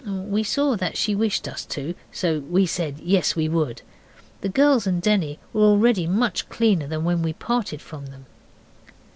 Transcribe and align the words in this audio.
We 0.03 0.41
saw 0.41 0.75
that 0.77 0.97
she 0.97 1.13
wished 1.13 1.47
us 1.47 1.63
to, 1.67 1.93
so 2.11 2.39
we 2.39 2.65
said 2.65 2.99
yes, 3.01 3.35
we 3.35 3.47
would. 3.47 3.83
The 4.41 4.49
girls 4.49 4.87
and 4.87 4.99
Denny 4.99 5.37
were 5.53 5.61
already 5.61 6.07
much 6.07 6.49
cleaner 6.49 6.87
than 6.87 7.03
when 7.03 7.21
we 7.21 7.33
parted 7.33 7.81
from 7.83 8.07
them. 8.07 8.25